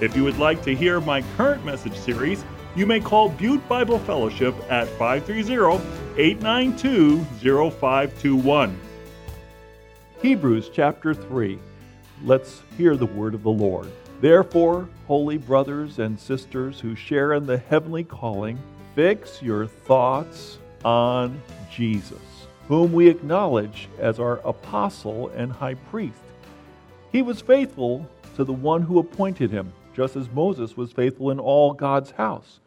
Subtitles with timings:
[0.00, 2.42] If you would like to hear my current message series,
[2.74, 5.84] you may call Butte Bible Fellowship at 530
[6.16, 7.22] 892
[7.70, 8.80] 0521.
[10.22, 11.58] Hebrews chapter 3.
[12.24, 13.92] Let's hear the word of the Lord.
[14.22, 18.58] Therefore, holy brothers and sisters who share in the heavenly calling,
[18.94, 26.16] fix your thoughts on Jesus, whom we acknowledge as our apostle and high priest.
[27.12, 31.38] He was faithful to the one who appointed him just as Moses was faithful in
[31.38, 32.60] all God's house.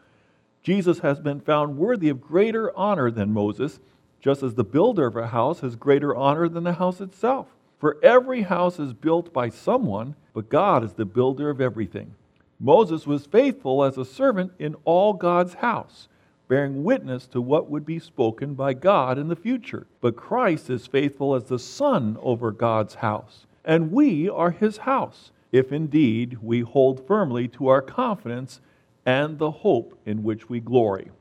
[0.62, 3.80] Jesus has been found worthy of greater honor than Moses,
[4.22, 7.48] just as the builder of a house has greater honor than the house itself.
[7.80, 12.16] For every house is built by someone, but God is the builder of everything.
[12.60, 16.08] Moses was faithful as a servant in all God's house,
[16.48, 19.86] bearing witness to what would be spoken by God in the future.
[20.00, 25.33] But Christ is faithful as the Son over God's house, and we are his house
[25.54, 28.60] if indeed we hold firmly to our confidence
[29.06, 31.12] and the hope in which we glory.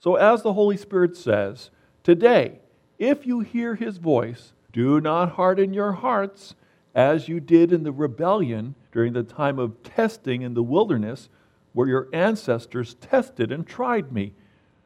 [0.00, 1.70] So, as the Holy Spirit says,
[2.02, 2.58] today,
[2.98, 6.54] if you hear his voice, do not harden your hearts
[6.94, 11.28] as you did in the rebellion during the time of testing in the wilderness,
[11.72, 14.32] where your ancestors tested and tried me,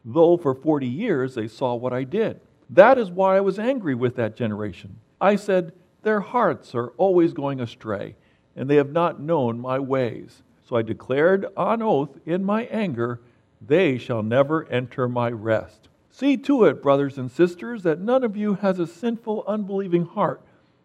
[0.04, 2.40] though for 40 years they saw what I did.
[2.68, 4.96] That is why I was angry with that generation.
[5.20, 5.72] I said,
[6.02, 8.16] Their hearts are always going astray
[8.60, 10.42] and they have not known my ways.
[10.68, 13.18] So I declared on oath in my anger,
[13.58, 15.88] they shall never enter my rest.
[16.10, 20.42] See to it, brothers and sisters, that none of you has a sinful, unbelieving heart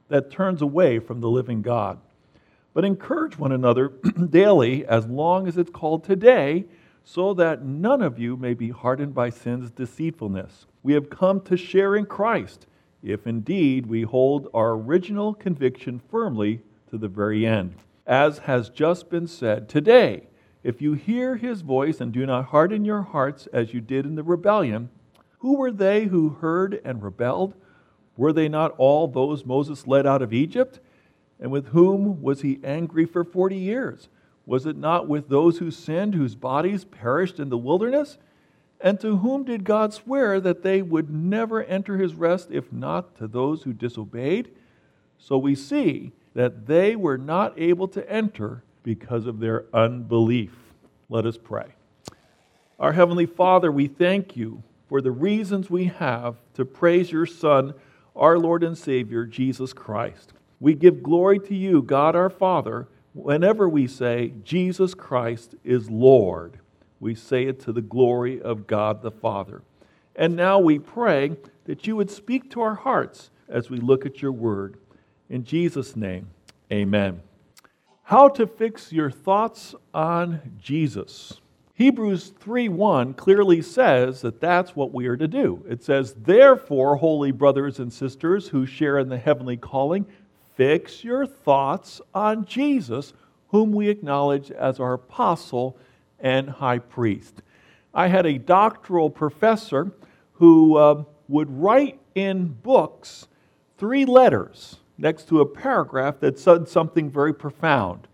[0.07, 1.99] that turns away from the living God.
[2.73, 3.89] But encourage one another
[4.29, 6.63] daily, as long as it's called today,
[7.03, 10.65] so that none of you may be hardened by sin's deceitfulness.
[10.81, 12.67] We have come to share in Christ,
[13.03, 16.61] if indeed we hold our original conviction firmly
[16.95, 17.75] to the very end.
[18.07, 20.27] As has just been said, today,
[20.63, 24.15] if you hear his voice and do not harden your hearts as you did in
[24.15, 24.89] the rebellion,
[25.39, 27.53] who were they who heard and rebelled?
[28.15, 30.79] Were they not all those Moses led out of Egypt?
[31.37, 34.07] And with whom was he angry for forty years?
[34.45, 38.17] Was it not with those who sinned, whose bodies perished in the wilderness?
[38.79, 43.17] And to whom did God swear that they would never enter his rest, if not
[43.17, 44.49] to those who disobeyed?
[45.17, 50.53] So we see that they were not able to enter because of their unbelief.
[51.09, 51.73] Let us pray.
[52.79, 57.73] Our Heavenly Father, we thank you for the reasons we have to praise your Son,
[58.15, 60.33] our Lord and Savior, Jesus Christ.
[60.59, 66.59] We give glory to you, God our Father, whenever we say, Jesus Christ is Lord.
[66.99, 69.61] We say it to the glory of God the Father.
[70.15, 74.21] And now we pray that you would speak to our hearts as we look at
[74.21, 74.77] your word.
[75.29, 76.27] In Jesus' name,
[76.71, 77.21] amen.
[78.03, 81.41] How to fix your thoughts on Jesus.
[81.73, 85.63] Hebrews 3:1 clearly says that that's what we are to do.
[85.67, 90.05] It says, "Therefore, holy brothers and sisters who share in the heavenly calling,
[90.53, 93.13] fix your thoughts on Jesus,
[93.49, 95.75] whom we acknowledge as our apostle
[96.19, 97.41] and high priest."
[97.93, 99.91] I had a doctoral professor
[100.33, 103.27] who uh, would write in books
[103.77, 108.07] three letters next to a paragraph that said something very profound.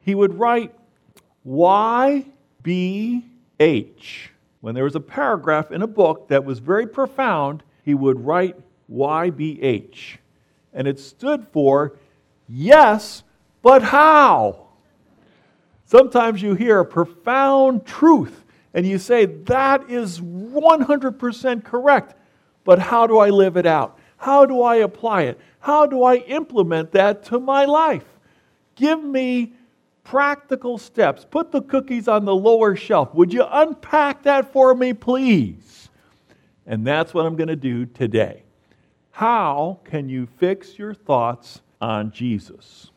[0.00, 0.74] He would write
[1.46, 2.24] YBH.
[4.60, 8.56] When there was a paragraph in a book that was very profound, he would write
[8.92, 10.18] YBH.
[10.72, 11.96] And it stood for
[12.48, 13.22] yes,
[13.62, 14.66] but how?
[15.84, 22.14] Sometimes you hear a profound truth and you say, that is 100% correct,
[22.64, 23.98] but how do I live it out?
[24.20, 25.40] How do I apply it?
[25.60, 28.04] How do I implement that to my life?
[28.74, 29.54] Give me
[30.04, 31.24] practical steps.
[31.24, 33.14] Put the cookies on the lower shelf.
[33.14, 35.88] Would you unpack that for me, please?
[36.66, 38.42] And that's what I'm going to do today.
[39.10, 42.90] How can you fix your thoughts on Jesus?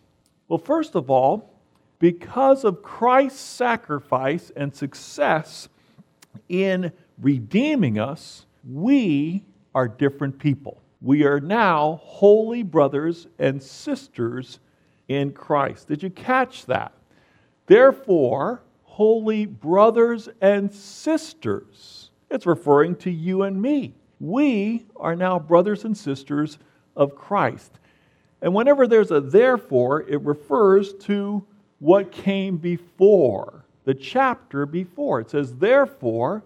[0.50, 1.54] Well, first of all,
[2.00, 5.70] because of Christ's sacrifice and success
[6.50, 14.60] in redeeming us, we are different people we are now holy brothers and sisters
[15.10, 15.90] in Christ.
[15.90, 16.94] Did you catch that?
[17.68, 22.10] Therefore, holy brothers and sisters.
[22.32, 23.96] It's referring to you and me.
[24.22, 26.58] We are now brothers and sisters
[26.96, 27.80] of Christ.
[28.42, 31.46] And whenever there's a therefore, it refers to
[31.80, 35.20] what came before, the chapter before.
[35.20, 36.46] It says, Therefore,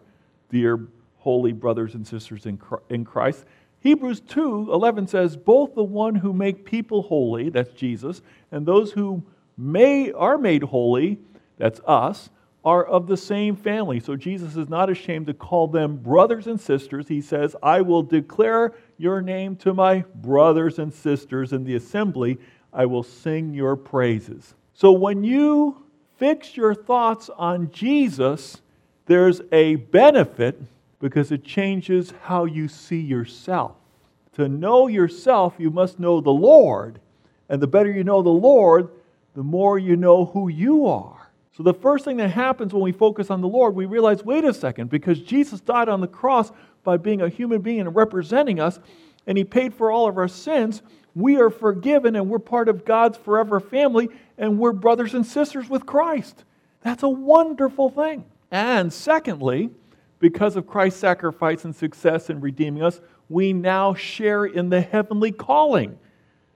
[0.50, 0.88] dear
[1.18, 3.46] holy brothers and sisters in Christ,
[3.82, 8.22] Hebrews 2 11 says, Both the one who make people holy, that's Jesus,
[8.52, 9.24] and those who
[9.58, 11.20] may, are made holy,
[11.58, 12.30] that's us,
[12.64, 14.00] are of the same family.
[14.00, 17.08] So Jesus is not ashamed to call them brothers and sisters.
[17.08, 22.38] He says, I will declare your name to my brothers and sisters in the assembly.
[22.74, 24.54] I will sing your praises.
[24.74, 25.82] So when you
[26.18, 28.62] fix your thoughts on Jesus,
[29.06, 30.62] there's a benefit
[31.00, 33.76] because it changes how you see yourself.
[34.34, 37.00] To know yourself, you must know the Lord.
[37.50, 38.90] And the better you know the Lord,
[39.36, 41.32] the more you know who you are.
[41.56, 44.46] So, the first thing that happens when we focus on the Lord, we realize wait
[44.46, 46.52] a second, because Jesus died on the cross
[46.84, 48.80] by being a human being and representing us,
[49.26, 50.84] and He paid for all of our sins,
[51.16, 55.68] we are forgiven and we're part of God's forever family, and we're brothers and sisters
[55.68, 56.44] with Christ.
[56.82, 58.24] That's a wonderful thing.
[58.52, 59.72] And secondly,
[60.20, 65.32] because of Christ's sacrifice and success in redeeming us, we now share in the heavenly
[65.32, 65.98] calling.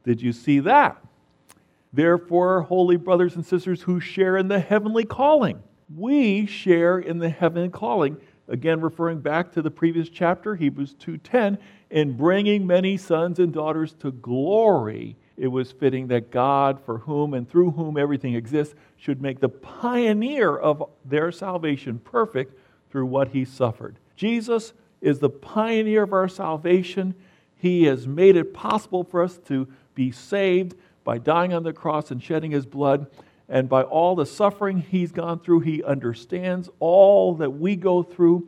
[0.03, 1.03] Did you see that?
[1.93, 5.61] Therefore, holy brothers and sisters who share in the heavenly calling,
[5.93, 8.17] we share in the heavenly calling.
[8.47, 11.57] Again, referring back to the previous chapter, Hebrews 2:10,
[11.89, 17.33] in bringing many sons and daughters to glory, it was fitting that God, for whom
[17.33, 22.57] and through whom everything exists, should make the pioneer of their salvation perfect
[22.91, 23.97] through what he suffered.
[24.15, 27.15] Jesus is the pioneer of our salvation.
[27.55, 32.11] He has made it possible for us to be saved by dying on the cross
[32.11, 33.07] and shedding his blood.
[33.49, 38.47] And by all the suffering he's gone through, he understands all that we go through.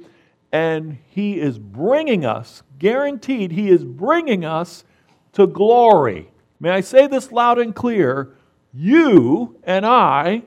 [0.51, 4.83] And he is bringing us, guaranteed, he is bringing us
[5.33, 6.29] to glory.
[6.59, 8.35] May I say this loud and clear?
[8.71, 10.43] You and I,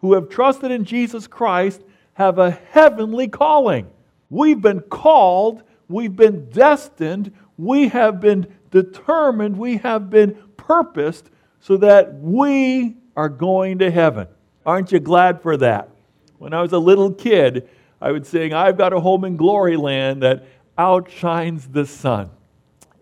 [0.00, 1.82] who have trusted in Jesus Christ,
[2.20, 3.88] have a heavenly calling.
[4.28, 11.30] We've been called, we've been destined, we have been determined, we have been purposed
[11.60, 14.28] so that we are going to heaven.
[14.66, 15.88] Aren't you glad for that?
[16.36, 17.70] When I was a little kid,
[18.02, 20.44] I would sing, I've got a home in glory land that
[20.76, 22.28] outshines the sun.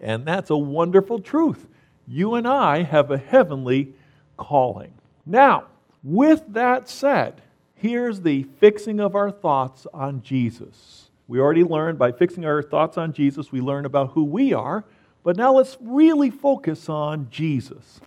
[0.00, 1.66] And that's a wonderful truth.
[2.06, 3.94] You and I have a heavenly
[4.36, 4.92] calling.
[5.26, 5.64] Now,
[6.04, 7.42] with that said,
[7.78, 11.10] here's the fixing of our thoughts on Jesus.
[11.26, 14.84] We already learned by fixing our thoughts on Jesus, we learn about who we are,
[15.22, 18.00] but now let's really focus on Jesus.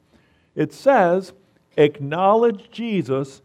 [0.55, 1.33] It says,
[1.77, 3.41] acknowledge Jesus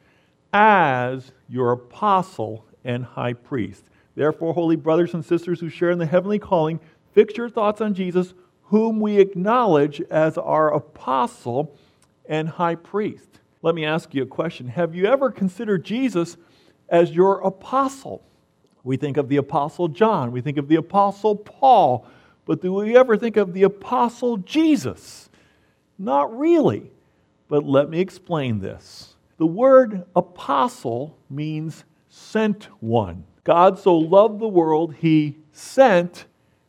[0.52, 3.84] as your apostle and high priest.
[4.14, 6.81] Therefore, holy brothers and sisters who share in the heavenly calling,
[7.12, 8.32] fix your thoughts on Jesus,
[8.64, 11.76] whom we acknowledge as our apostle
[12.25, 13.40] and high priest.
[13.67, 14.69] Let me ask you a question.
[14.69, 16.37] Have you ever considered Jesus
[16.89, 18.23] as your apostle?
[18.85, 22.07] We think of the apostle John, we think of the apostle Paul,
[22.45, 25.29] but do we ever think of the apostle Jesus?
[25.99, 26.93] Not really.
[27.49, 29.17] But let me explain this.
[29.37, 33.25] The word apostle means sent one.
[33.43, 36.26] God so loved the world, he sent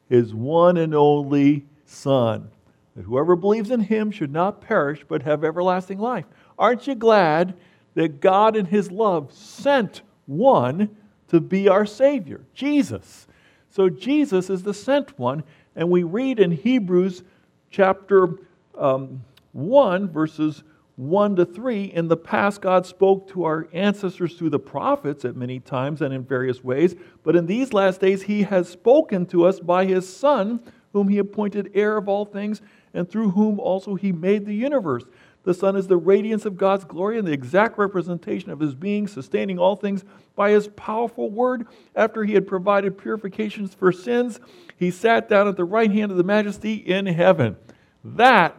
[0.10, 2.50] his one and only Son,
[2.95, 6.25] that whoever believes in him should not perish but have everlasting life.
[6.57, 7.55] Aren't you glad
[7.95, 10.95] that God in his love sent one
[11.29, 13.27] to be our Savior, Jesus?
[13.69, 15.43] So Jesus is the sent one,
[15.75, 17.23] and we read in Hebrews
[17.69, 18.29] chapter
[18.77, 19.23] um,
[19.53, 20.63] 1, verses
[20.97, 25.35] 1 to 3, in the past, God spoke to our ancestors through the prophets at
[25.35, 26.95] many times and in various ways.
[27.23, 30.59] But in these last days, He has spoken to us by His Son,
[30.93, 32.63] whom He appointed heir of all things,
[32.95, 35.03] and through whom also He made the universe.
[35.47, 39.07] The Son is the radiance of God's glory and the exact representation of His being,
[39.07, 40.03] sustaining all things
[40.35, 41.67] by His powerful word.
[41.95, 44.41] After He had provided purifications for sins,
[44.75, 47.55] He sat down at the right hand of the Majesty in heaven.
[48.03, 48.57] That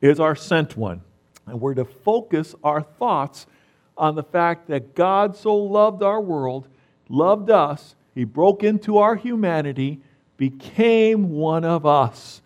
[0.00, 1.02] is our sent one.
[1.48, 3.48] And we're to focus our thoughts
[3.96, 6.68] on the fact that God so loved our world,
[7.08, 10.00] loved us, He broke into our humanity,
[10.36, 12.40] became one of us,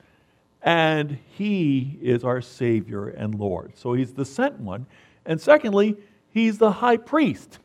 [0.64, 3.76] and He is our Savior and Lord.
[3.76, 4.86] So He's the sent one.
[5.24, 5.96] And secondly,
[6.30, 7.60] He's the high priest.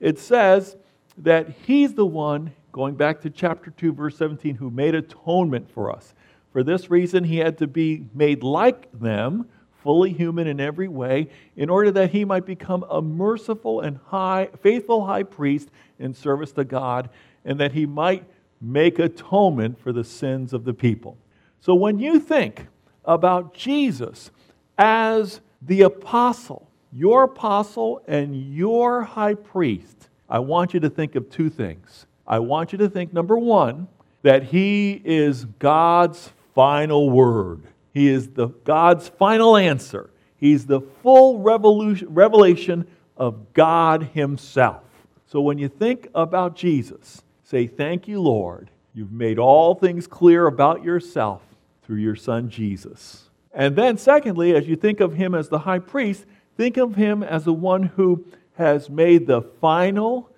[0.00, 0.76] It says
[1.18, 5.94] that He's the one, going back to chapter 2, verse 17, who made atonement for
[5.94, 6.14] us.
[6.52, 9.46] For this reason, he had to be made like them,
[9.82, 14.48] fully human in every way, in order that he might become a merciful and high,
[14.60, 17.08] faithful high priest in service to God,
[17.44, 18.24] and that he might
[18.60, 21.16] make atonement for the sins of the people.
[21.60, 22.66] So when you think
[23.04, 24.30] about Jesus
[24.78, 31.28] as the apostle, your apostle and your high priest, I want you to think of
[31.28, 32.06] two things.
[32.26, 33.88] I want you to think, number one,
[34.22, 37.62] that he is God's final word.
[37.92, 40.10] He is the God's final answer.
[40.36, 42.86] He's the full revelation
[43.16, 44.84] of God Himself.
[45.26, 48.70] So when you think about Jesus, say, Thank you, Lord.
[48.94, 51.42] You've made all things clear about yourself
[51.90, 53.30] through your Son Jesus.
[53.52, 56.24] And then, secondly, as you think of Him as the high priest,
[56.56, 60.30] think of Him as the one who has made the final,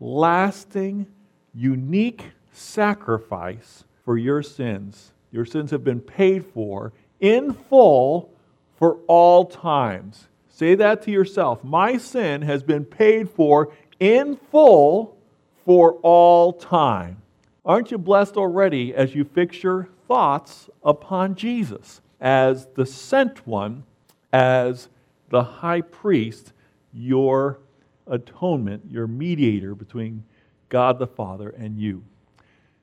[0.00, 1.06] lasting,
[1.54, 8.32] unique sacrifice for your sins your sins have been paid for in full
[8.78, 10.28] for all times.
[10.48, 11.62] Say that to yourself.
[11.62, 13.70] My sin has been paid for
[14.00, 15.16] in full
[15.64, 17.20] for all time.
[17.64, 23.84] Aren't you blessed already as you fix your thoughts upon Jesus as the sent one,
[24.32, 24.88] as
[25.28, 26.52] the high priest,
[26.92, 27.58] your
[28.06, 30.24] atonement, your mediator between
[30.68, 32.02] God the Father and you?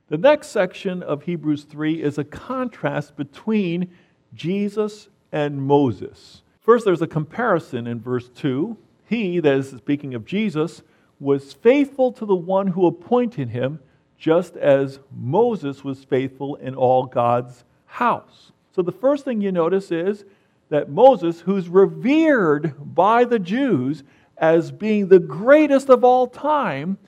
[0.08, 3.90] The next section of Hebrews 3 is a contrast between
[4.34, 6.42] Jesus and Moses.
[6.60, 8.76] First, there's a comparison in verse 2.
[9.06, 10.82] He, that is speaking of Jesus,
[11.20, 13.80] was faithful to the one who appointed him,
[14.18, 18.52] just as Moses was faithful in all God's house.
[18.72, 20.24] So the first thing you notice is
[20.68, 24.02] that Moses, who's revered by the Jews
[24.36, 26.98] as being the greatest of all time,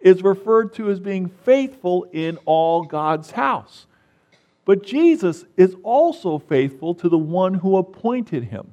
[0.00, 3.86] is referred to as being faithful in all God's house.
[4.64, 8.72] But Jesus is also faithful to the one who appointed him.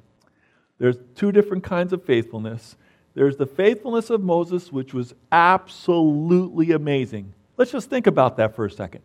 [0.78, 2.76] There's two different kinds of faithfulness.
[3.14, 7.32] There's the faithfulness of Moses, which was absolutely amazing.
[7.56, 9.02] Let's just think about that for a second.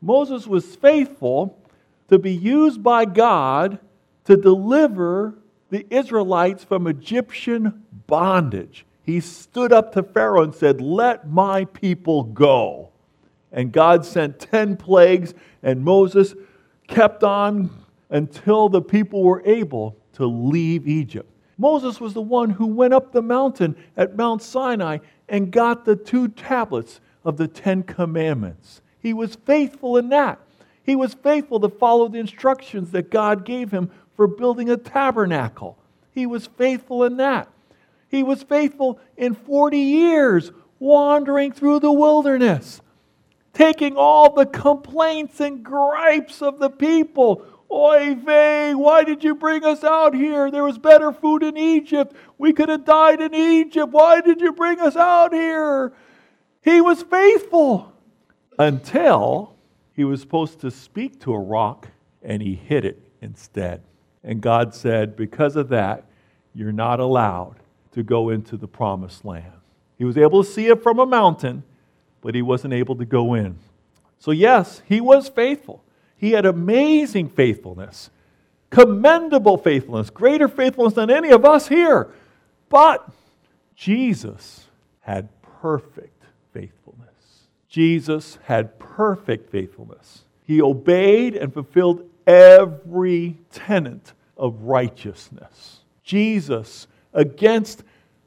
[0.00, 1.58] Moses was faithful
[2.08, 3.78] to be used by God
[4.24, 5.34] to deliver
[5.68, 12.22] the Israelites from Egyptian bondage he stood up to Pharaoh and said, Let my people
[12.22, 12.90] go.
[13.50, 16.34] And God sent 10 plagues, and Moses
[16.86, 17.70] kept on
[18.08, 21.28] until the people were able to leave Egypt.
[21.58, 25.96] Moses was the one who went up the mountain at Mount Sinai and got the
[25.96, 28.80] two tablets of the Ten Commandments.
[28.98, 30.38] He was faithful in that.
[30.82, 35.78] He was faithful to follow the instructions that God gave him for building a tabernacle.
[36.12, 37.48] He was faithful in that.
[38.08, 42.80] He was faithful in 40 years wandering through the wilderness,
[43.52, 47.44] taking all the complaints and gripes of the people.
[47.70, 50.50] Oy vey, why did you bring us out here?
[50.50, 52.16] There was better food in Egypt.
[52.36, 53.92] We could have died in Egypt.
[53.92, 55.92] Why did you bring us out here?
[56.62, 57.92] He was faithful
[58.58, 59.54] until
[59.94, 61.88] he was supposed to speak to a rock
[62.22, 63.82] and he hit it instead.
[64.22, 66.04] And God said, Because of that,
[66.54, 67.56] you're not allowed
[67.92, 69.52] to go into the promised land.
[69.98, 71.62] He was able to see it from a mountain,
[72.20, 73.58] but he wasn't able to go in.
[74.18, 75.82] So, yes, he was faithful.
[76.16, 78.10] He had amazing faithfulness,
[78.68, 82.10] commendable faithfulness, greater faithfulness than any of us here.
[82.68, 83.08] But
[83.74, 84.66] Jesus
[85.00, 86.19] had perfect.
[87.70, 90.24] Jesus had perfect faithfulness.
[90.44, 95.80] He obeyed and fulfilled every tenet of righteousness.
[96.02, 97.84] Jesus against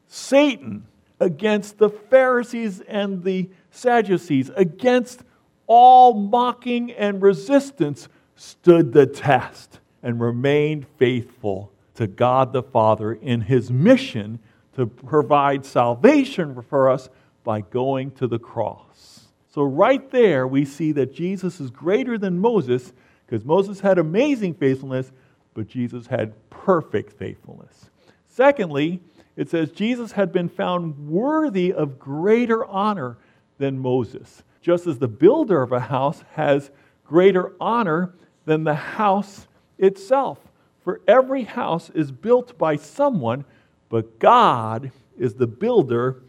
[0.08, 0.86] Satan,
[1.20, 5.24] against the Pharisees and the Sadducees, against
[5.68, 13.42] all mocking and resistance, stood the test and remained faithful to God the Father in
[13.42, 14.40] his mission
[14.76, 17.10] to provide salvation for us
[17.44, 19.13] by going to the cross.
[19.54, 22.92] So, right there, we see that Jesus is greater than Moses
[23.28, 25.12] because Moses had amazing faithfulness,
[25.54, 27.92] but Jesus had perfect faithfulness.
[28.28, 29.00] Secondly,
[29.36, 33.18] it says Jesus had been found worthy of greater honor
[33.60, 36.72] than Moses, just as the builder of a house has
[37.06, 39.46] greater honor than the house
[39.78, 40.40] itself.
[40.84, 43.46] For every house is built by someone,
[43.90, 46.24] but God is the builder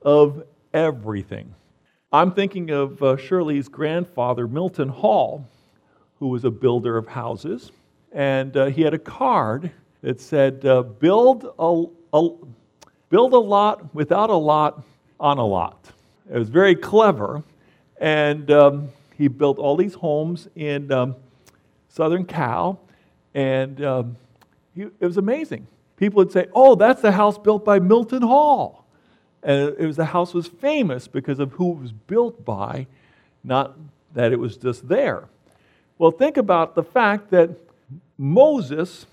[0.00, 1.54] of everything.
[2.12, 5.46] I'm thinking of uh, Shirley's grandfather, Milton Hall,
[6.18, 7.70] who was a builder of houses.
[8.10, 9.70] And uh, he had a card
[10.02, 12.30] that said, uh, build, a, a,
[13.10, 14.82] build a lot without a lot
[15.20, 15.92] on a lot.
[16.28, 17.44] It was very clever.
[18.00, 21.14] And um, he built all these homes in um,
[21.90, 22.80] southern Cal.
[23.34, 24.16] And um,
[24.74, 25.64] it was amazing.
[25.96, 28.79] People would say, Oh, that's the house built by Milton Hall.
[29.42, 32.86] And it was the house was famous because of who it was built by,
[33.42, 33.76] not
[34.14, 35.24] that it was just there.
[35.98, 37.50] Well, think about the fact that
[38.18, 39.06] Moses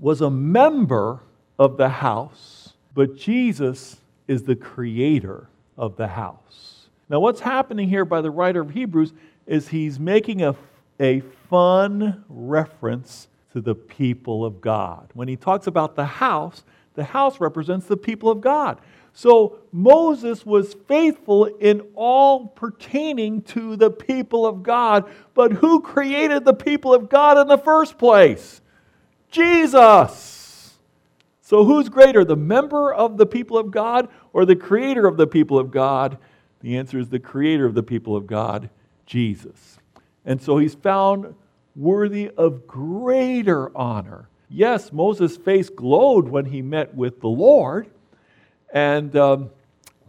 [0.00, 1.20] was a member
[1.58, 3.96] of the house, but Jesus
[4.28, 6.86] is the creator of the house.
[7.08, 9.12] Now, what's happening here by the writer of Hebrews
[9.46, 10.54] is he's making a,
[10.98, 15.08] a fun reference to the people of God.
[15.14, 16.64] When he talks about the house,
[16.94, 18.78] the house represents the people of God.
[19.16, 25.08] So Moses was faithful in all pertaining to the people of God.
[25.34, 28.60] But who created the people of God in the first place?
[29.30, 30.74] Jesus.
[31.40, 35.28] So who's greater, the member of the people of God or the creator of the
[35.28, 36.18] people of God?
[36.60, 38.68] The answer is the creator of the people of God,
[39.06, 39.78] Jesus.
[40.24, 41.36] And so he's found
[41.76, 44.28] worthy of greater honor.
[44.48, 47.90] Yes, Moses' face glowed when he met with the Lord,
[48.74, 49.50] and um,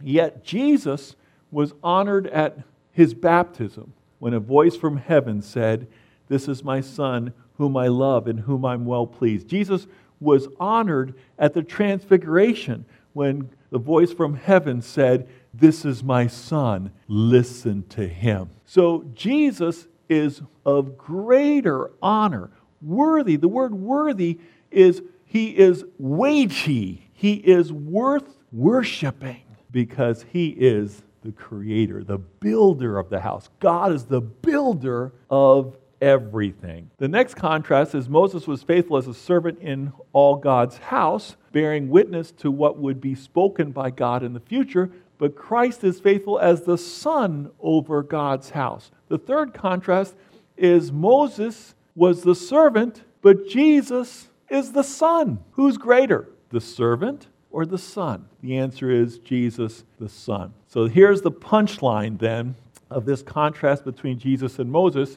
[0.02, 1.14] yet Jesus
[1.50, 2.58] was honored at
[2.90, 5.86] his baptism when a voice from heaven said,
[6.28, 9.48] This is my son whom I love and whom I'm well pleased.
[9.48, 9.86] Jesus
[10.20, 16.90] was honored at the transfiguration when the voice from heaven said, This is my son,
[17.06, 18.50] listen to him.
[18.64, 22.50] So Jesus is of greater honor,
[22.82, 23.36] worthy.
[23.36, 31.32] The word worthy is he is weighty, he is worth worshiping because he is the
[31.32, 33.48] creator, the builder of the house.
[33.60, 36.90] God is the builder of everything.
[36.98, 41.88] The next contrast is Moses was faithful as a servant in all God's house, bearing
[41.88, 46.38] witness to what would be spoken by God in the future, but Christ is faithful
[46.38, 48.90] as the son over God's house.
[49.08, 50.14] The third contrast
[50.56, 55.38] is Moses was the servant, but Jesus is the son.
[55.52, 58.28] Who's greater, the servant or the Son?
[58.42, 60.52] The answer is Jesus the Son.
[60.68, 62.54] So here's the punchline then
[62.90, 65.16] of this contrast between Jesus and Moses.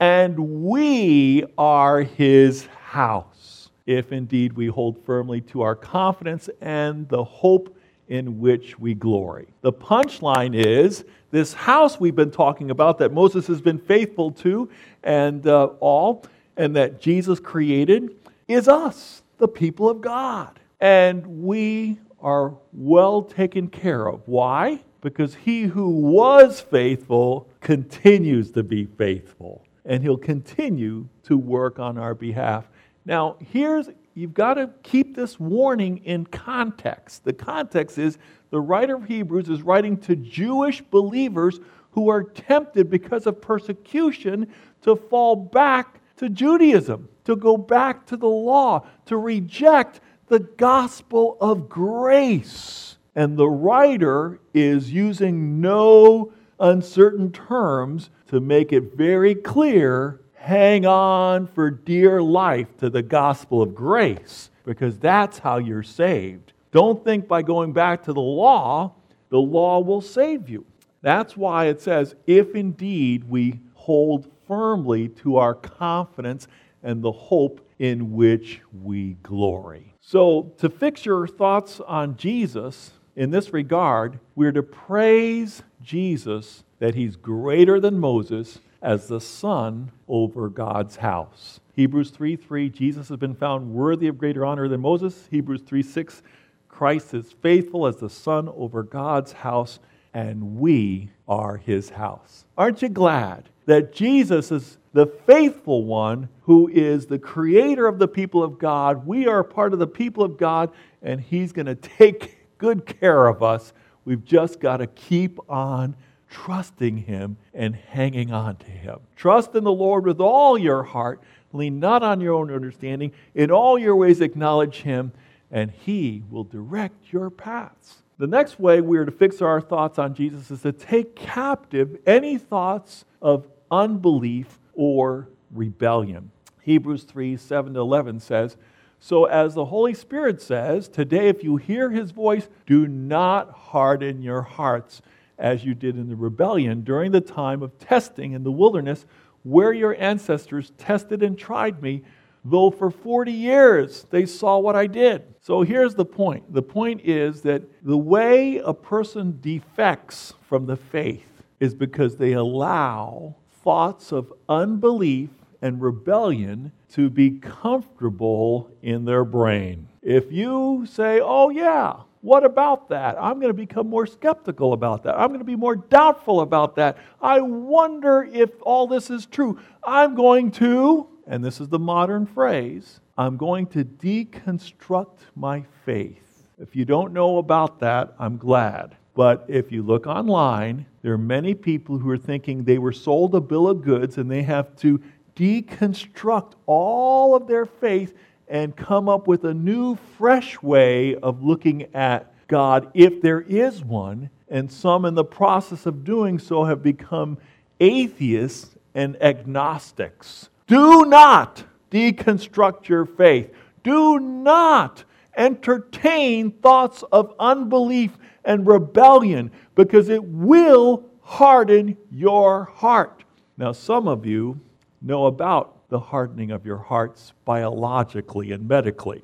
[0.00, 7.22] And we are his house, if indeed we hold firmly to our confidence and the
[7.22, 7.76] hope
[8.08, 9.48] in which we glory.
[9.60, 14.70] The punchline is this house we've been talking about that Moses has been faithful to
[15.02, 16.24] and uh, all,
[16.56, 18.16] and that Jesus created,
[18.48, 24.20] is us, the people of God and we are well taken care of.
[24.26, 24.84] Why?
[25.00, 31.96] Because he who was faithful continues to be faithful, and he'll continue to work on
[31.96, 32.68] our behalf.
[33.06, 37.24] Now, here's you've got to keep this warning in context.
[37.24, 38.18] The context is
[38.50, 41.60] the writer of Hebrews is writing to Jewish believers
[41.92, 48.18] who are tempted because of persecution to fall back to Judaism, to go back to
[48.18, 52.96] the law, to reject the gospel of grace.
[53.14, 61.46] And the writer is using no uncertain terms to make it very clear hang on
[61.46, 66.52] for dear life to the gospel of grace, because that's how you're saved.
[66.70, 68.92] Don't think by going back to the law,
[69.30, 70.66] the law will save you.
[71.00, 76.46] That's why it says, if indeed we hold firmly to our confidence
[76.82, 79.93] and the hope in which we glory.
[80.06, 86.94] So, to fix your thoughts on Jesus in this regard, we're to praise Jesus that
[86.94, 91.58] he's greater than Moses as the son over God's house.
[91.72, 95.26] Hebrews 3 3, Jesus has been found worthy of greater honor than Moses.
[95.30, 96.22] Hebrews 3 6,
[96.68, 99.78] Christ is faithful as the son over God's house,
[100.12, 102.44] and we are his house.
[102.58, 108.08] Aren't you glad that Jesus is the faithful one who is the creator of the
[108.08, 109.04] people of God.
[109.06, 110.70] We are part of the people of God,
[111.02, 113.72] and he's going to take good care of us.
[114.04, 115.96] We've just got to keep on
[116.30, 119.00] trusting him and hanging on to him.
[119.16, 121.20] Trust in the Lord with all your heart.
[121.52, 123.12] Lean not on your own understanding.
[123.34, 125.12] In all your ways, acknowledge him,
[125.50, 128.02] and he will direct your paths.
[128.18, 131.98] The next way we are to fix our thoughts on Jesus is to take captive
[132.06, 136.30] any thoughts of unbelief or rebellion.
[136.62, 138.56] Hebrews 3 7 to 11 says,
[138.98, 144.22] So as the Holy Spirit says, today if you hear his voice, do not harden
[144.22, 145.02] your hearts
[145.38, 149.04] as you did in the rebellion during the time of testing in the wilderness,
[149.42, 152.02] where your ancestors tested and tried me,
[152.44, 155.22] though for 40 years they saw what I did.
[155.40, 160.76] So here's the point the point is that the way a person defects from the
[160.76, 165.30] faith is because they allow thoughts of unbelief
[165.62, 169.88] and rebellion to be comfortable in their brain.
[170.02, 173.16] If you say, oh, yeah, what about that?
[173.18, 175.18] I'm going to become more skeptical about that.
[175.18, 176.98] I'm going to be more doubtful about that.
[177.20, 179.58] I wonder if all this is true.
[179.82, 186.48] I'm going to, and this is the modern phrase, I'm going to deconstruct my faith.
[186.58, 188.96] If you don't know about that, I'm glad.
[189.14, 193.34] But if you look online, there are many people who are thinking they were sold
[193.34, 195.00] a bill of goods and they have to
[195.36, 198.14] deconstruct all of their faith
[198.48, 203.82] and come up with a new, fresh way of looking at God, if there is
[203.82, 204.30] one.
[204.48, 207.38] And some, in the process of doing so, have become
[207.80, 210.50] atheists and agnostics.
[210.66, 213.50] Do not deconstruct your faith.
[213.82, 215.04] Do not
[215.36, 218.12] entertain thoughts of unbelief
[218.44, 223.24] and rebellion because it will harden your heart.
[223.56, 224.60] Now, some of you
[225.00, 229.22] know about the hardening of your hearts biologically and medically.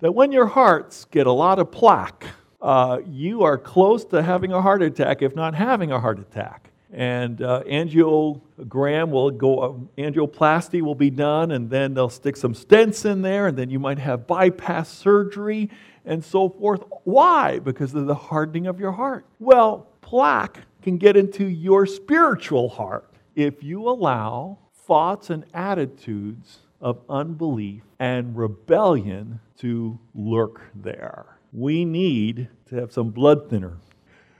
[0.00, 2.26] That when your hearts get a lot of plaque,
[2.60, 6.70] uh, you are close to having a heart attack, if not having a heart attack.
[6.92, 12.52] And uh, angiogram will go, uh, angioplasty will be done, and then they'll stick some
[12.52, 15.70] stents in there, and then you might have bypass surgery
[16.04, 16.82] and so forth.
[17.04, 17.58] Why?
[17.58, 19.26] Because of the hardening of your heart.
[19.38, 27.00] Well, plaque can get into your spiritual heart if you allow thoughts and attitudes of
[27.08, 31.38] unbelief and rebellion to lurk there.
[31.52, 33.76] We need to have some blood thinner.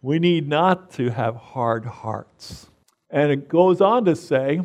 [0.03, 2.67] We need not to have hard hearts.
[3.09, 4.63] And it goes on to say,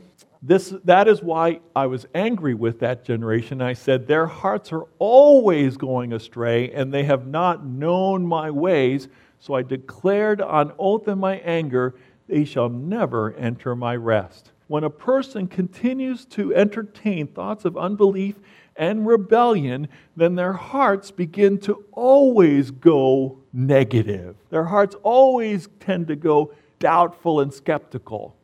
[0.47, 3.61] this, that is why I was angry with that generation.
[3.61, 9.07] I said, Their hearts are always going astray, and they have not known my ways.
[9.39, 11.95] So I declared on oath in my anger,
[12.27, 18.35] They shall never enter my rest when a person continues to entertain thoughts of unbelief
[18.75, 24.35] and rebellion, then their hearts begin to always go negative.
[24.49, 28.35] Their hearts always tend to go doubtful and skeptical.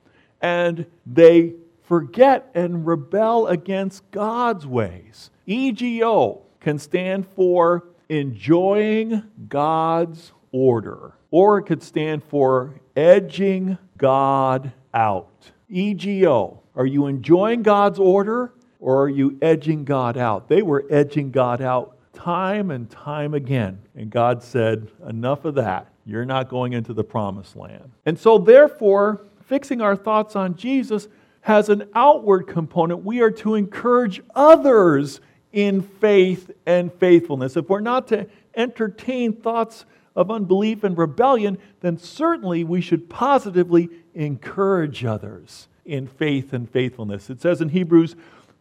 [0.41, 5.29] And they forget and rebel against God's ways.
[5.45, 15.51] EGO can stand for enjoying God's order, or it could stand for edging God out.
[15.69, 16.59] EGO.
[16.75, 20.47] Are you enjoying God's order or are you edging God out?
[20.47, 23.79] They were edging God out time and time again.
[23.95, 25.87] And God said, Enough of that.
[26.05, 27.91] You're not going into the promised land.
[28.05, 31.07] And so, therefore, fixing our thoughts on Jesus
[31.43, 33.03] has an outward component.
[33.03, 35.19] We are to encourage others
[35.51, 37.57] in faith and faithfulness.
[37.57, 43.89] If we're not to entertain thoughts of unbelief and rebellion, then certainly we should positively
[44.13, 47.29] encourage others in faith and faithfulness.
[47.29, 48.15] It says in Hebrews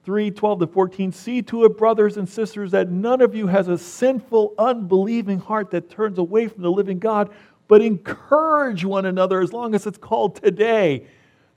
[0.05, 3.69] 3 12 to 14, see to it, brothers and sisters, that none of you has
[3.69, 7.31] a sinful, unbelieving heart that turns away from the living God,
[7.69, 11.07] but encourage one another as long as it's called today,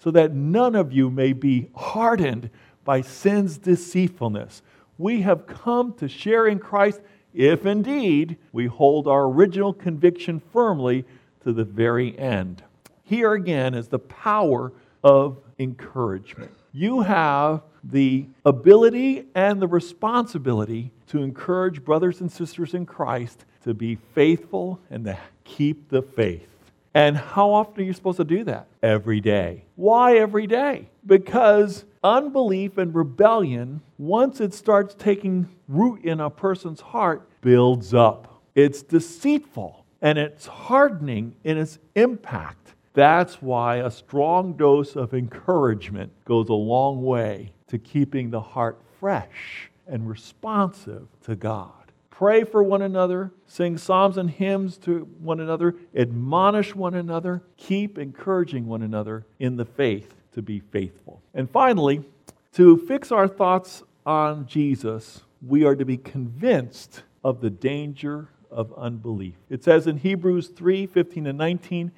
[0.06, 2.48] so that none of you may be hardened
[2.84, 4.62] by sin's deceitfulness.
[5.00, 7.02] We have come to share in Christ
[7.34, 11.06] if indeed we hold our original conviction firmly
[11.44, 12.62] to the very end.
[13.02, 14.72] Here again is the power
[15.04, 16.52] of encouragement.
[16.72, 23.74] You have the ability and the responsibility to encourage brothers and sisters in Christ to
[23.74, 26.55] be faithful and to keep the faith.
[26.96, 28.68] And how often are you supposed to do that?
[28.82, 29.66] Every day.
[29.76, 30.88] Why every day?
[31.06, 38.42] Because unbelief and rebellion, once it starts taking root in a person's heart, builds up.
[38.56, 42.76] It's deceitful and it's hardening in its impact.
[42.94, 48.80] That's why a strong dose of encouragement goes a long way to keeping the heart
[49.02, 51.85] fresh and responsive to God.
[52.18, 57.98] Pray for one another, sing psalms and hymns to one another, admonish one another, keep
[57.98, 61.22] encouraging one another in the faith to be faithful.
[61.34, 62.06] And finally,
[62.54, 68.74] to fix our thoughts on Jesus, we are to be convinced of the danger of
[68.78, 69.36] unbelief.
[69.50, 71.92] It says in Hebrews 3 15 and 19,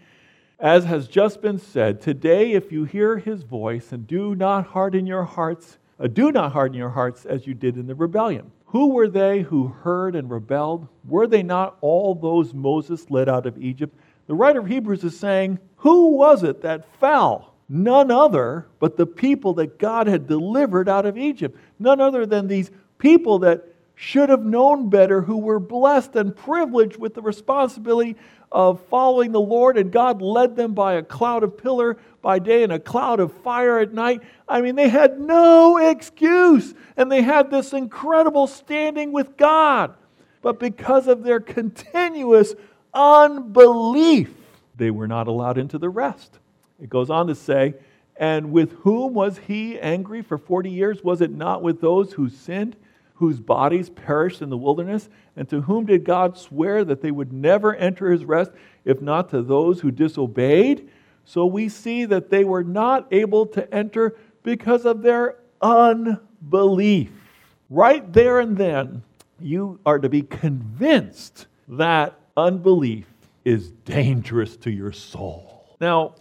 [0.60, 5.06] as has just been said, today if you hear his voice and do not harden
[5.06, 8.52] your hearts, uh, do not harden your hearts as you did in the rebellion.
[8.68, 10.88] Who were they who heard and rebelled?
[11.08, 13.98] Were they not all those Moses led out of Egypt?
[14.28, 17.54] The writer of Hebrews is saying, Who was it that fell?
[17.70, 21.58] None other but the people that God had delivered out of Egypt.
[21.80, 26.98] None other than these people that should have known better, who were blessed and privileged
[26.98, 28.16] with the responsibility
[28.52, 32.64] of following the Lord, and God led them by a cloud of pillar by day
[32.64, 34.22] and a cloud of fire at night.
[34.48, 39.96] I mean, they had no excuse, and they had this incredible standing with God.
[40.42, 42.56] But because of their continuous
[42.94, 44.34] unbelief,
[44.76, 46.40] they were not allowed into the rest.
[46.82, 47.76] It goes on to say,
[48.16, 51.04] And with whom was he angry for 40 years?
[51.04, 52.76] Was it not with those who sinned,
[53.18, 55.10] whose bodies perished in the wilderness?
[55.36, 58.52] And to whom did God swear that they would never enter his rest,
[58.86, 60.90] if not to those who disobeyed?
[61.26, 67.12] So we see that they were not able to enter because of their unbelief.
[67.70, 69.04] Right there and then,
[69.40, 73.06] you are to be convinced that unbelief
[73.44, 75.76] is dangerous to your soul.
[75.82, 76.16] Now,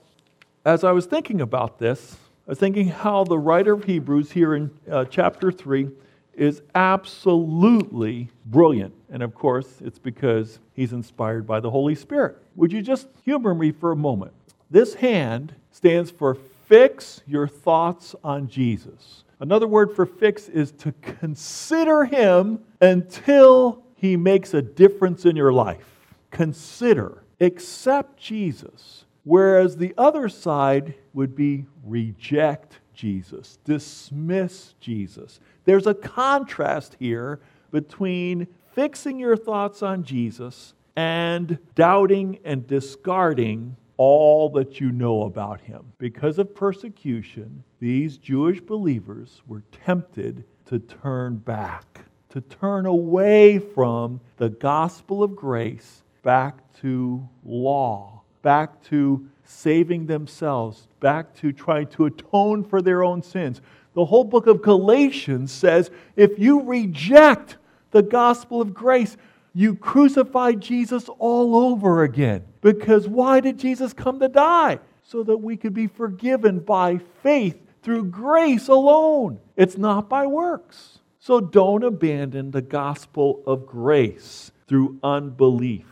[0.65, 4.55] as I was thinking about this, I was thinking how the writer of Hebrews here
[4.55, 5.89] in uh, chapter 3
[6.37, 8.95] is absolutely brilliant.
[9.11, 12.37] And of course, it's because he's inspired by the Holy Spirit.
[12.57, 14.33] Would you just humor me for a moment?
[14.71, 16.37] This hand stands for
[16.69, 19.25] fix your thoughts on Jesus.
[19.39, 25.53] Another word for fix is to consider him until he makes a difference in your
[25.53, 26.17] life.
[26.31, 29.05] Consider, accept Jesus.
[29.25, 35.39] Whereas the other side would be reject Jesus, dismiss Jesus.
[35.65, 37.39] There's a contrast here
[37.71, 45.61] between fixing your thoughts on Jesus and doubting and discarding all that you know about
[45.61, 45.93] him.
[45.99, 54.21] Because of persecution, these Jewish believers were tempted to turn back, to turn away from
[54.37, 62.07] the gospel of grace back to law, back to saving themselves, back to trying to
[62.07, 63.61] atone for their own sins.
[63.95, 67.57] The whole book of Galatians says if you reject
[67.93, 69.17] the gospel of grace,
[69.55, 72.45] you crucify Jesus all over again.
[72.61, 74.81] Because why did Jesus come to die?
[75.03, 79.39] So that we could be forgiven by faith through grace alone.
[79.57, 80.99] It's not by works.
[81.21, 85.87] So don't abandon the gospel of grace through unbelief.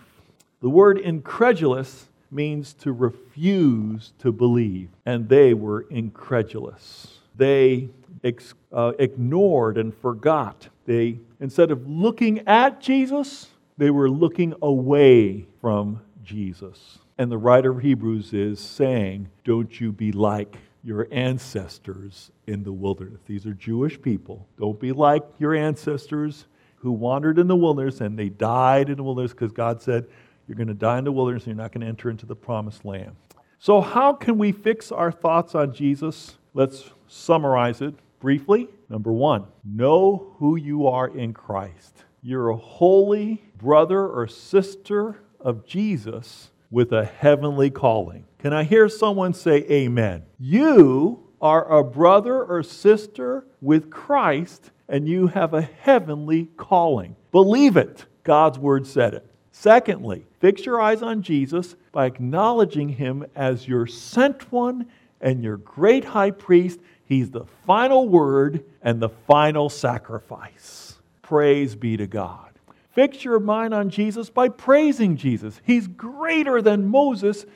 [0.60, 7.18] The word incredulous means to refuse to believe, and they were incredulous.
[7.36, 7.88] They
[8.22, 10.68] ex- uh, ignored and forgot.
[10.86, 16.98] They, instead of looking at Jesus, they were looking away from Jesus.
[17.16, 22.72] And the writer of Hebrews is saying, Don't you be like your ancestors in the
[22.72, 23.20] wilderness.
[23.26, 24.46] These are Jewish people.
[24.58, 26.44] Don't be like your ancestors
[26.76, 30.06] who wandered in the wilderness and they died in the wilderness because God said,
[30.46, 32.36] You're going to die in the wilderness and you're not going to enter into the
[32.36, 33.16] promised land.
[33.58, 36.36] So, how can we fix our thoughts on Jesus?
[36.52, 38.68] Let's summarize it briefly.
[38.88, 42.04] Number one, know who you are in Christ.
[42.22, 48.24] You're a holy brother or sister of Jesus with a heavenly calling.
[48.38, 50.24] Can I hear someone say amen?
[50.38, 57.16] You are a brother or sister with Christ and you have a heavenly calling.
[57.32, 58.06] Believe it.
[58.22, 59.30] God's word said it.
[59.56, 64.86] Secondly, fix your eyes on Jesus by acknowledging him as your sent one
[65.20, 66.80] and your great high priest.
[67.06, 70.98] He's the final word and the final sacrifice.
[71.22, 72.50] Praise be to God.
[72.94, 75.60] Fix your mind on Jesus by praising Jesus.
[75.64, 77.46] He's greater than Moses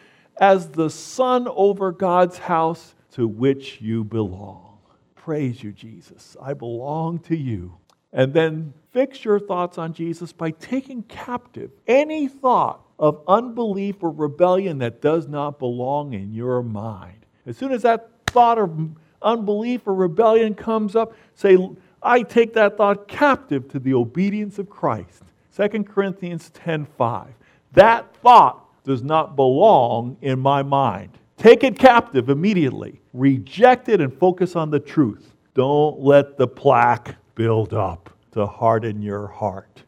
[0.40, 4.78] as the son over God's house to which you belong.
[5.16, 6.36] Praise you, Jesus.
[6.40, 7.74] I belong to you.
[8.12, 14.10] And then fix your thoughts on Jesus by taking captive any thought of unbelief or
[14.10, 17.26] rebellion that does not belong in your mind.
[17.46, 18.90] As soon as that thought of
[19.22, 21.56] unbelief or rebellion comes up, say,
[22.02, 25.22] I take that thought captive to the obedience of Christ.
[25.56, 27.28] 2 Corinthians 10:5.
[27.72, 31.18] That thought does not belong in my mind.
[31.36, 33.00] Take it captive immediately.
[33.12, 35.34] Reject it and focus on the truth.
[35.54, 39.84] Don't let the plaque build up to harden your heart.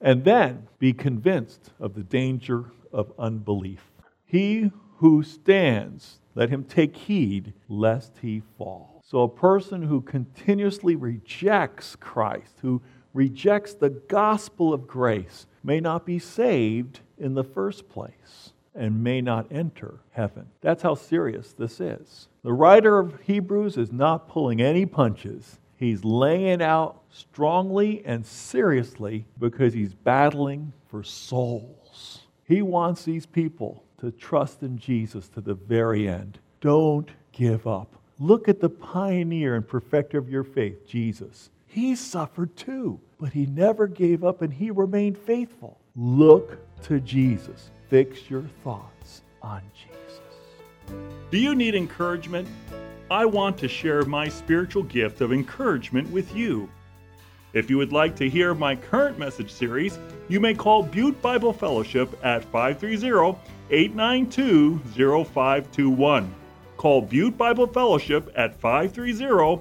[0.00, 3.82] And then be convinced of the danger of unbelief.
[4.24, 9.02] He who stands, let him take heed lest he fall.
[9.04, 12.80] So, a person who continuously rejects Christ, who
[13.12, 19.20] rejects the gospel of grace, may not be saved in the first place and may
[19.20, 20.46] not enter heaven.
[20.62, 22.28] That's how serious this is.
[22.42, 25.58] The writer of Hebrews is not pulling any punches.
[25.80, 32.20] He's laying out strongly and seriously because he's battling for souls.
[32.44, 36.38] He wants these people to trust in Jesus to the very end.
[36.60, 37.96] Don't give up.
[38.18, 41.48] Look at the pioneer and perfecter of your faith, Jesus.
[41.66, 45.80] He suffered too, but he never gave up and he remained faithful.
[45.96, 47.70] Look to Jesus.
[47.88, 50.20] Fix your thoughts on Jesus.
[51.30, 52.48] Do you need encouragement?
[53.10, 56.70] I want to share my spiritual gift of encouragement with you.
[57.52, 61.52] If you would like to hear my current message series, you may call Butte Bible
[61.52, 63.36] Fellowship at 530
[63.72, 64.78] 892
[65.24, 66.32] 0521.
[66.76, 69.60] Call Butte Bible Fellowship at 530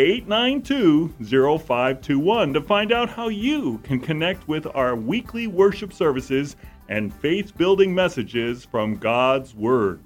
[0.00, 6.56] 892 0521 to find out how you can connect with our weekly worship services
[6.88, 10.00] and faith building messages from God's Word.